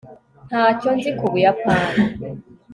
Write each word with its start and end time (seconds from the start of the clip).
ntacyo 0.49 0.89
nzi 0.97 1.09
ku 1.19 1.25
buyapani 1.31 1.91